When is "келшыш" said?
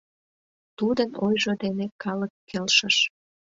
2.49-2.97